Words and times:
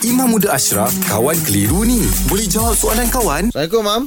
Imam 0.00 0.30
Muda 0.30 0.54
Ashraf, 0.54 0.94
kawan 1.04 1.34
keliru 1.42 1.82
ni. 1.82 1.98
Boleh 2.30 2.46
jawab 2.46 2.70
soalan 2.72 3.10
kawan? 3.10 3.50
Assalamualaikum, 3.50 3.82
Mam. 3.82 4.02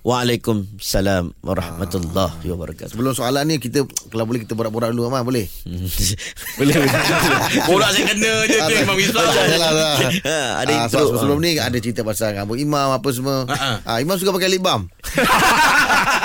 Waalaikumsalam 0.00 1.34
warahmatullahi 1.40 2.46
wabarakatuh. 2.46 2.94
Sebelum 2.94 3.10
soalan 3.10 3.42
ni, 3.44 3.58
kita 3.58 3.82
kalau 4.06 4.22
boleh 4.22 4.38
kita 4.38 4.54
borak-borak 4.54 4.94
dulu, 4.94 5.10
Mam. 5.10 5.26
Boleh? 5.26 5.50
Boleh. 6.58 6.74
Borak 7.68 7.90
saya 7.90 8.04
kena 8.08 8.32
je 8.44 8.54
tu 8.56 8.72
Imam 8.76 8.94
Islam. 8.96 9.26
Yalah. 9.26 9.94
Ha, 10.22 10.38
ada 10.62 10.72
Ah, 10.72 10.86
intro. 10.86 11.10
sebelum 11.10 11.38
ni 11.38 11.58
ada 11.58 11.74
cerita 11.76 12.02
pasal 12.02 12.38
rambut 12.38 12.56
imam 12.56 12.94
apa 12.94 13.08
semua. 13.10 13.42
Ah, 13.82 13.98
imam 13.98 14.14
suka 14.14 14.30
pakai 14.30 14.46
lip 14.46 14.62
balm. 14.62 14.86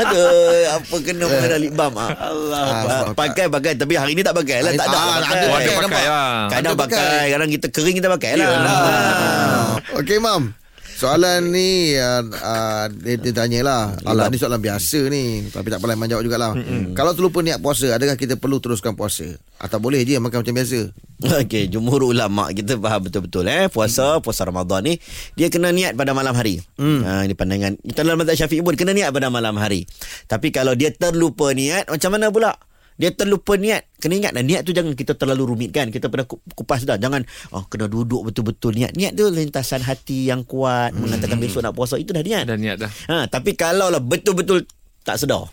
Aduh, 0.00 0.62
apa 0.70 0.94
kena 1.02 1.24
mengenal 1.26 1.60
lip 1.60 1.72
balm 1.74 1.94
ah. 1.98 2.10
Allah. 2.18 2.62
Ah, 2.86 3.04
pakai 3.14 3.46
pakai 3.46 3.72
tapi 3.78 3.94
hari 3.94 4.12
ni 4.14 4.22
tak 4.22 4.34
pakai 4.34 4.62
lah, 4.62 4.72
tak 4.74 4.86
ada. 4.86 4.96
Ah, 4.96 5.06
pakai. 5.06 5.16
ada 5.16 5.46
pakai, 5.46 5.48
pakai 5.48 5.74
nampak? 5.82 6.02
lah. 6.04 6.30
Kadang 6.50 6.74
Ada 6.74 6.80
pakai. 6.80 6.96
pakai, 6.98 7.24
kadang 7.32 7.50
kita 7.50 7.66
kering 7.70 7.96
kita 8.02 8.08
pakai 8.10 8.30
lah. 8.36 8.48
Ah. 8.50 9.66
Okey, 10.00 10.18
Mam. 10.18 10.65
Soalan 10.96 11.52
ni 11.52 11.92
uh, 11.92 12.24
uh, 12.24 12.88
dia, 12.88 13.20
dia 13.20 13.32
tanya 13.36 13.60
lah 13.60 13.82
Alah 14.08 14.32
ni 14.32 14.40
soalan 14.40 14.56
biasa 14.64 15.12
ni 15.12 15.44
Tapi 15.52 15.68
tak 15.68 15.84
pernah 15.84 15.92
Iman 15.92 16.08
jawab 16.08 16.24
jugalah 16.24 16.56
mm-hmm. 16.56 16.96
Kalau 16.96 17.12
terlupa 17.12 17.44
niat 17.44 17.60
puasa 17.60 17.92
Adakah 17.92 18.16
kita 18.16 18.40
perlu 18.40 18.56
teruskan 18.64 18.96
puasa 18.96 19.28
Atau 19.60 19.76
boleh 19.76 20.00
je 20.08 20.16
makan 20.16 20.40
macam 20.40 20.56
biasa 20.56 20.88
Okey, 21.16 21.72
jumhur 21.72 22.04
ulama 22.04 22.52
kita 22.52 22.76
faham 22.76 23.08
betul-betul 23.08 23.48
eh 23.48 23.72
puasa 23.72 24.20
puasa 24.20 24.44
Ramadan 24.44 24.84
ni 24.84 25.00
dia 25.32 25.48
kena 25.48 25.72
niat 25.72 25.96
pada 25.96 26.12
malam 26.12 26.36
hari. 26.36 26.60
Hmm. 26.76 27.00
Ha 27.00 27.24
ini 27.24 27.32
pandangan 27.32 27.72
kita 27.80 28.04
dalam 28.04 28.20
mazhab 28.20 28.36
Syafi'i 28.36 28.60
pun 28.60 28.76
kena 28.76 28.92
niat 28.92 29.16
pada 29.16 29.32
malam 29.32 29.56
hari. 29.56 29.88
Tapi 30.28 30.52
kalau 30.52 30.76
dia 30.76 30.92
terlupa 30.92 31.56
niat 31.56 31.88
macam 31.88 32.12
mana 32.12 32.28
pula? 32.28 32.52
Dia 32.96 33.12
terlupa 33.12 33.60
niat. 33.60 33.84
Kena 34.00 34.16
ingat 34.16 34.32
dan 34.32 34.44
niat 34.48 34.64
tu 34.64 34.72
jangan 34.72 34.96
kita 34.96 35.12
terlalu 35.12 35.52
rumitkan. 35.52 35.92
Kita 35.92 36.08
pernah 36.08 36.24
ku- 36.24 36.40
kupas 36.56 36.88
dah. 36.88 36.96
Jangan 36.96 37.24
oh 37.52 37.64
kena 37.68 37.88
duduk 37.92 38.24
betul-betul 38.32 38.72
niat. 38.72 38.96
Niat 38.96 39.12
tu 39.12 39.28
lintasan 39.28 39.84
hati 39.84 40.32
yang 40.32 40.48
kuat 40.48 40.96
hmm. 40.96 41.00
mengatakan 41.04 41.36
besok 41.36 41.60
nak 41.64 41.76
puasa 41.76 42.00
itu 42.00 42.16
dah 42.16 42.24
niat. 42.24 42.48
Dah 42.48 42.56
niat 42.56 42.76
dah. 42.80 42.90
Ha, 43.12 43.28
tapi 43.28 43.52
kalau 43.52 43.92
lah 43.92 44.00
betul-betul 44.00 44.64
tak 45.04 45.20
sedar. 45.20 45.44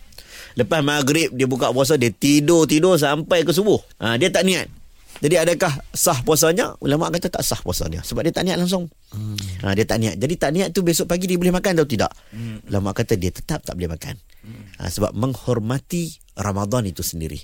Lepas 0.56 0.80
maghrib 0.80 1.34
dia 1.36 1.44
buka 1.44 1.70
puasa 1.70 2.00
dia 2.00 2.08
tidur-tidur 2.08 2.96
sampai 2.96 3.44
ke 3.44 3.52
subuh. 3.52 3.80
Ha, 4.00 4.16
dia 4.16 4.32
tak 4.32 4.48
niat. 4.48 4.66
Jadi 5.22 5.38
adakah 5.38 5.70
sah 5.94 6.18
puasanya? 6.26 6.74
Ulama 6.82 7.06
kata 7.06 7.30
tak 7.30 7.46
sah 7.46 7.60
puasa 7.62 7.86
dia 7.86 8.02
sebab 8.02 8.26
dia 8.26 8.34
tak 8.34 8.48
niat 8.48 8.58
langsung. 8.58 8.90
Hmm. 9.14 9.36
Ha, 9.62 9.76
dia 9.76 9.86
tak 9.86 10.00
niat. 10.00 10.16
Jadi 10.16 10.34
tak 10.40 10.50
niat 10.56 10.68
tu 10.74 10.80
besok 10.80 11.06
pagi 11.06 11.28
dia 11.28 11.38
boleh 11.38 11.54
makan 11.54 11.76
atau 11.76 11.86
tidak? 11.86 12.10
Hmm. 12.34 12.58
Ulama 12.66 12.90
kata 12.96 13.14
dia 13.14 13.30
tetap 13.30 13.62
tak 13.62 13.76
boleh 13.76 13.94
makan. 13.94 14.16
Ha, 14.80 14.90
sebab 14.90 15.14
menghormati 15.14 16.23
Ramadan 16.34 16.86
itu 16.86 17.02
sendiri. 17.06 17.38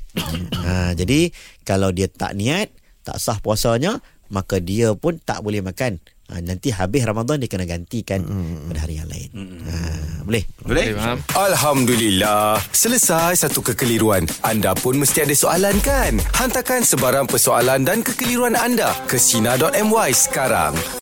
ha, 0.67 0.93
jadi 0.99 1.31
kalau 1.63 1.95
dia 1.95 2.11
tak 2.11 2.35
niat, 2.35 2.71
tak 3.07 3.23
sah 3.23 3.39
puasanya, 3.39 4.03
maka 4.31 4.59
dia 4.63 4.95
pun 4.95 5.19
tak 5.19 5.43
boleh 5.43 5.63
makan. 5.63 5.99
Ha, 6.31 6.39
nanti 6.39 6.71
habis 6.71 7.03
Ramadan 7.03 7.43
dia 7.43 7.51
kena 7.51 7.67
gantikan 7.67 8.23
pada 8.71 8.87
hari 8.87 9.03
yang 9.03 9.11
lain. 9.11 9.31
Ha, 9.67 9.75
boleh? 10.23 10.47
Boleh? 10.63 10.95
Alhamdulillah. 11.35 12.63
Selesai 12.71 13.35
satu 13.35 13.59
kekeliruan. 13.67 14.31
Anda 14.47 14.79
pun 14.79 15.03
mesti 15.03 15.27
ada 15.27 15.35
soalan 15.35 15.75
kan? 15.83 16.23
Hantarkan 16.39 16.87
sebarang 16.87 17.27
persoalan 17.27 17.83
dan 17.83 18.07
kekeliruan 18.07 18.55
anda 18.55 18.95
ke 19.11 19.19
Sina.my 19.19 20.11
sekarang. 20.15 20.79